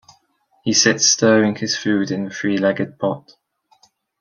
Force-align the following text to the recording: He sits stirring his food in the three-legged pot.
He 0.63 0.73
sits 0.73 1.05
stirring 1.05 1.53
his 1.57 1.77
food 1.77 2.09
in 2.09 2.23
the 2.23 2.31
three-legged 2.31 2.97
pot. 2.97 3.33